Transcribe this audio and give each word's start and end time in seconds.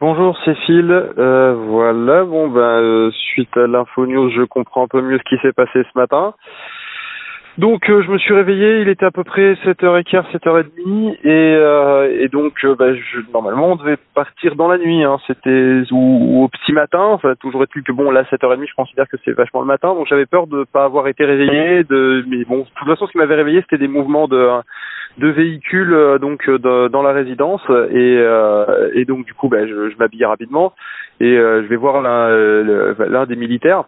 Bonjour 0.00 0.34
Cécile, 0.46 0.90
euh, 1.18 1.52
voilà, 1.68 2.24
bon 2.24 2.48
ben 2.48 2.62
euh, 2.62 3.10
suite 3.10 3.54
à 3.54 3.66
l'info 3.66 4.06
news, 4.06 4.30
je 4.30 4.44
comprends 4.44 4.84
un 4.84 4.88
peu 4.88 5.02
mieux 5.02 5.18
ce 5.18 5.24
qui 5.24 5.36
s'est 5.42 5.52
passé 5.52 5.72
ce 5.74 5.98
matin. 5.98 6.32
Donc 7.60 7.90
euh, 7.90 8.02
je 8.02 8.10
me 8.10 8.16
suis 8.16 8.32
réveillé, 8.32 8.80
il 8.80 8.88
était 8.88 9.04
à 9.04 9.10
peu 9.10 9.22
près 9.22 9.52
7h15, 9.66 10.32
7h30 10.32 11.18
et, 11.22 11.28
euh, 11.28 12.18
et 12.18 12.28
donc 12.28 12.54
euh, 12.64 12.74
bah, 12.74 12.94
je, 12.94 13.20
normalement 13.34 13.72
on 13.72 13.76
devait 13.76 13.98
partir 14.14 14.56
dans 14.56 14.66
la 14.66 14.78
nuit, 14.78 15.04
hein, 15.04 15.18
c'était 15.26 15.82
ou, 15.90 16.42
au 16.42 16.48
petit 16.48 16.72
matin, 16.72 17.02
enfin 17.02 17.34
toujours 17.38 17.62
est-il 17.62 17.82
que 17.82 17.92
bon 17.92 18.10
là 18.10 18.22
7h30 18.22 18.66
je 18.66 18.74
considère 18.74 19.06
que 19.08 19.18
c'est 19.26 19.32
vachement 19.32 19.60
le 19.60 19.66
matin, 19.66 19.94
donc 19.94 20.06
j'avais 20.08 20.24
peur 20.24 20.46
de 20.46 20.64
pas 20.72 20.84
avoir 20.84 21.06
été 21.06 21.26
réveillé, 21.26 21.84
de 21.84 22.24
mais 22.28 22.44
bon 22.44 22.60
de 22.60 22.64
toute 22.76 22.88
façon 22.88 23.06
ce 23.06 23.12
qui 23.12 23.18
m'avait 23.18 23.34
réveillé 23.34 23.60
c'était 23.60 23.76
des 23.76 23.88
mouvements 23.88 24.26
de 24.26 24.48
de 25.18 25.28
véhicules 25.28 25.94
donc 26.18 26.48
dans 26.48 27.02
la 27.02 27.12
résidence 27.12 27.60
et, 27.90 28.24
et 28.94 29.04
donc 29.04 29.26
du 29.26 29.34
coup 29.34 29.50
bah, 29.50 29.66
je, 29.66 29.90
je 29.90 29.98
m'habille 29.98 30.24
rapidement 30.24 30.72
et 31.20 31.34
je 31.34 31.66
vais 31.66 31.76
voir 31.76 32.00
l'un 32.00 33.26
des 33.26 33.36
militaires 33.36 33.84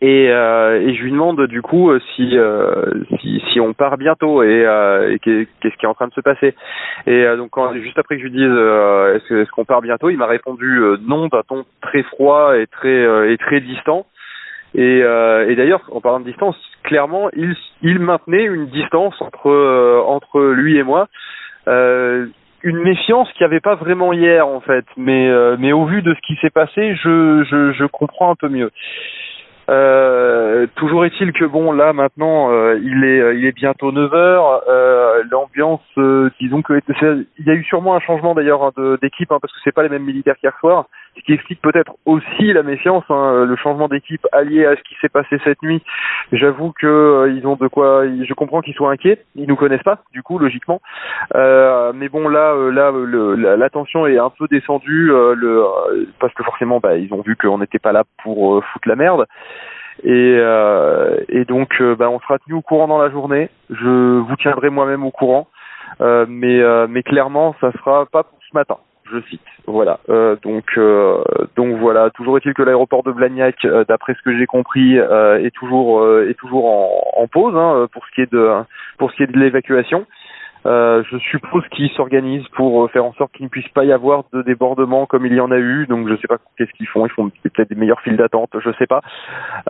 et, 0.00 0.28
euh, 0.30 0.80
et 0.80 0.94
je 0.94 1.02
lui 1.02 1.10
demande 1.10 1.46
du 1.46 1.62
coup 1.62 1.90
euh, 1.90 2.00
si 2.14 2.36
euh, 2.36 2.84
si, 3.20 3.42
si 3.50 3.60
on 3.60 3.72
part 3.72 3.96
bientôt 3.96 4.42
et, 4.42 4.64
euh, 4.66 5.16
qu'est-ce 5.22 5.76
qui 5.76 5.86
est 5.86 5.88
en 5.88 5.94
train 5.94 6.08
de 6.08 6.12
se 6.12 6.20
passer. 6.20 6.54
Et 7.06 7.24
euh, 7.24 7.36
donc 7.36 7.50
quand, 7.50 7.72
juste 7.74 7.98
après 7.98 8.16
que 8.16 8.22
je 8.22 8.26
lui 8.26 8.32
dise 8.32 8.42
est-ce 8.44 9.42
est 9.42 9.50
qu'on 9.50 9.64
part 9.64 9.80
bientôt, 9.80 10.10
il 10.10 10.18
m'a 10.18 10.26
répondu 10.26 10.80
non 11.06 11.28
d'un 11.28 11.42
ton 11.48 11.64
très 11.80 12.02
froid 12.02 12.58
et 12.58 12.66
très 12.66 13.32
et 13.32 13.38
très 13.38 13.60
distant. 13.60 14.06
Et, 14.74 14.98
et 14.98 15.56
d'ailleurs 15.56 15.82
en 15.90 16.02
parlant 16.02 16.20
de 16.20 16.26
distance, 16.26 16.56
clairement 16.82 17.30
il 17.34 17.56
il 17.80 17.98
maintenait 17.98 18.44
une 18.44 18.66
distance 18.66 19.14
entre 19.22 20.02
entre 20.06 20.42
lui 20.52 20.76
et 20.76 20.82
moi. 20.82 21.08
une 21.66 22.82
méfiance 22.82 23.32
qu'il 23.32 23.46
n'y 23.46 23.52
avait 23.52 23.60
pas 23.60 23.76
vraiment 23.76 24.12
hier 24.12 24.46
en 24.46 24.60
fait, 24.60 24.84
mais 24.98 25.30
mais 25.58 25.72
au 25.72 25.86
vu 25.86 26.02
de 26.02 26.12
ce 26.12 26.20
qui 26.26 26.36
s'est 26.42 26.50
passé, 26.50 26.94
je, 26.96 27.44
je 27.44 27.72
je 27.72 27.84
comprends 27.86 28.30
un 28.30 28.36
peu 28.36 28.50
mieux. 28.50 28.70
Euh, 29.68 30.66
toujours 30.76 31.04
est-il 31.04 31.32
que 31.32 31.44
bon 31.44 31.72
là 31.72 31.92
maintenant 31.92 32.52
euh, 32.52 32.78
il 32.80 33.02
est 33.02 33.20
euh, 33.20 33.34
il 33.34 33.44
est 33.46 33.52
bientôt 33.52 33.90
9 33.90 34.14
heures. 34.14 34.62
Euh, 34.68 35.24
l'ambiance 35.28 35.80
disons 36.40 36.62
que 36.62 36.80
il 37.38 37.46
y 37.46 37.50
a 37.50 37.54
eu 37.54 37.64
sûrement 37.64 37.96
un 37.96 38.00
changement 38.00 38.34
d'ailleurs 38.34 38.62
hein, 38.62 38.72
d'équipe 39.02 39.32
hein, 39.32 39.38
parce 39.40 39.52
que 39.52 39.58
c'est 39.64 39.72
pas 39.72 39.82
les 39.82 39.88
mêmes 39.88 40.04
militaires 40.04 40.36
qu'hier 40.36 40.56
soir 40.60 40.86
ce 41.16 41.22
qui 41.22 41.32
explique 41.32 41.62
peut-être 41.62 41.94
aussi 42.04 42.52
la 42.52 42.62
méfiance 42.62 43.04
hein, 43.08 43.44
le 43.44 43.56
changement 43.56 43.88
d'équipe 43.88 44.26
allié 44.32 44.66
à 44.66 44.76
ce 44.76 44.82
qui 44.82 44.94
s'est 45.00 45.08
passé 45.08 45.38
cette 45.44 45.62
nuit. 45.62 45.82
J'avoue 46.30 46.72
que 46.72 47.32
ils 47.34 47.46
ont 47.46 47.56
de 47.56 47.68
quoi 47.68 48.04
je 48.06 48.34
comprends 48.34 48.60
qu'ils 48.60 48.74
soient 48.74 48.90
inquiets. 48.90 49.22
Ils 49.34 49.48
nous 49.48 49.56
connaissent 49.56 49.82
pas 49.82 50.00
du 50.12 50.22
coup 50.22 50.38
logiquement. 50.38 50.82
Mais 51.34 52.08
bon 52.10 52.28
là 52.28 52.54
là 52.54 53.70
tension 53.70 54.06
est 54.06 54.18
un 54.18 54.30
peu 54.30 54.46
descendue 54.48 55.08
le 55.08 55.64
parce 56.20 56.34
que 56.34 56.44
forcément 56.44 56.80
bah, 56.80 56.96
ils 56.96 57.12
ont 57.14 57.22
vu 57.22 57.34
qu'on 57.34 57.58
n'était 57.58 57.78
pas 57.78 57.92
là 57.92 58.04
pour 58.22 58.62
foutre 58.62 58.88
la 58.88 58.96
merde 58.96 59.26
et, 60.04 60.36
euh, 60.38 61.16
et 61.28 61.44
donc, 61.44 61.80
euh, 61.80 61.94
bah, 61.96 62.10
on 62.10 62.20
sera 62.20 62.38
tenu 62.38 62.54
au 62.54 62.62
courant 62.62 62.88
dans 62.88 62.98
la 62.98 63.10
journée. 63.10 63.48
Je 63.70 64.18
vous 64.18 64.36
tiendrai 64.36 64.70
moi-même 64.70 65.04
au 65.04 65.10
courant, 65.10 65.48
euh, 66.00 66.26
mais, 66.28 66.60
euh, 66.60 66.86
mais 66.88 67.02
clairement, 67.02 67.54
ça 67.60 67.72
sera 67.72 68.06
pas 68.06 68.22
pour 68.24 68.38
ce 68.48 68.54
matin. 68.56 68.76
Je 69.10 69.20
cite. 69.30 69.40
Voilà. 69.66 70.00
Euh, 70.08 70.34
donc, 70.42 70.78
donc 71.56 71.76
voilà. 71.76 72.10
Toujours 72.10 72.36
est-il 72.38 72.54
que 72.54 72.62
l'aéroport 72.62 73.04
de 73.04 73.12
Blagnac, 73.12 73.64
d'après 73.88 74.14
ce 74.14 74.22
que 74.22 74.36
j'ai 74.36 74.46
compris, 74.46 74.96
est 74.96 75.54
toujours 75.54 76.04
est 76.22 76.34
toujours 76.34 76.66
en, 76.66 77.22
en 77.22 77.26
pause 77.28 77.54
hein, 77.56 77.86
pour 77.92 78.04
ce 78.04 78.14
qui 78.14 78.22
est 78.22 78.32
de 78.32 78.50
pour 78.98 79.12
ce 79.12 79.16
qui 79.16 79.22
est 79.22 79.28
de 79.28 79.38
l'évacuation. 79.38 80.06
Euh, 80.66 81.04
je 81.10 81.18
suppose 81.18 81.62
qu'ils 81.68 81.90
s'organisent 81.90 82.48
pour 82.48 82.84
euh, 82.84 82.88
faire 82.88 83.04
en 83.04 83.12
sorte 83.12 83.32
qu'il 83.32 83.44
ne 83.44 83.50
puisse 83.50 83.68
pas 83.68 83.84
y 83.84 83.92
avoir 83.92 84.24
de 84.32 84.42
débordement 84.42 85.06
comme 85.06 85.24
il 85.24 85.32
y 85.32 85.40
en 85.40 85.52
a 85.52 85.58
eu. 85.58 85.86
Donc 85.86 86.08
je 86.08 86.16
sais 86.16 86.26
pas 86.26 86.38
qu'est-ce 86.56 86.72
qu'ils 86.72 86.88
font. 86.88 87.06
Ils 87.06 87.12
font 87.12 87.30
peut-être 87.30 87.68
des 87.68 87.76
meilleures 87.76 88.00
files 88.00 88.16
d'attente, 88.16 88.50
je 88.58 88.70
sais 88.78 88.86
pas. 88.86 89.00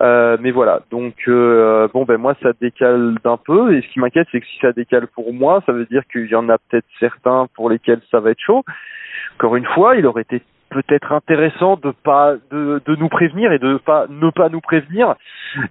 Euh, 0.01 0.39
mais 0.41 0.53
voilà. 0.53 0.81
Donc 0.91 1.15
euh, 1.29 1.89
bon 1.93 2.05
ben 2.05 2.17
moi 2.17 2.35
ça 2.43 2.51
décale 2.61 3.17
d'un 3.23 3.37
peu. 3.37 3.75
Et 3.75 3.83
ce 3.83 3.89
qui 3.89 4.01
m'inquiète 4.01 4.27
c'est 4.33 4.41
que 4.41 4.47
si 4.47 4.59
ça 4.61 4.73
décale 4.73 5.07
pour 5.09 5.35
moi, 5.35 5.63
ça 5.67 5.73
veut 5.73 5.85
dire 5.85 6.03
qu'il 6.11 6.29
y 6.29 6.35
en 6.35 6.49
a 6.49 6.57
peut-être 6.57 6.87
certains 6.99 7.47
pour 7.55 7.69
lesquels 7.69 8.01
ça 8.11 8.21
va 8.21 8.31
être 8.31 8.41
chaud. 8.41 8.65
Encore 9.35 9.57
une 9.57 9.67
fois, 9.67 9.97
il 9.97 10.07
aurait 10.07 10.23
été 10.23 10.41
peut-être 10.71 11.13
intéressant 11.13 11.77
de 11.77 11.91
pas 11.91 12.35
de, 12.51 12.81
de 12.85 12.97
nous 12.97 13.09
prévenir 13.09 13.53
et 13.53 13.59
de 13.59 13.77
pas 13.77 14.07
ne 14.09 14.31
pas 14.31 14.49
nous 14.49 14.63
prévenir 14.63 15.15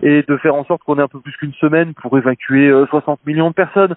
et 0.04 0.24
de 0.24 0.38
faire 0.38 0.54
en 0.54 0.66
sorte 0.66 0.84
qu'on 0.84 1.00
ait 1.00 1.02
un 1.02 1.08
peu 1.08 1.20
plus 1.20 1.36
qu'une 1.38 1.54
semaine 1.54 1.94
pour 1.96 2.16
évacuer 2.18 2.72
60 2.90 3.26
millions 3.26 3.50
de 3.50 3.56
personnes. 3.56 3.96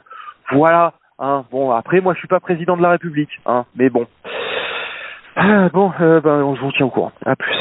Voilà, 0.50 0.94
Hein, 1.18 1.44
bon, 1.50 1.72
après, 1.72 2.00
moi, 2.00 2.14
je 2.14 2.18
suis 2.20 2.28
pas 2.28 2.40
président 2.40 2.76
de 2.76 2.82
la 2.82 2.90
République, 2.90 3.40
hein, 3.46 3.64
mais 3.74 3.90
bon. 3.90 4.06
Ah, 5.34 5.68
bon, 5.68 5.92
euh, 6.00 6.20
ben, 6.20 6.42
on 6.42 6.54
vous 6.54 6.72
tient 6.72 6.86
au 6.86 6.90
courant. 6.90 7.12
À 7.24 7.34
plus. 7.34 7.57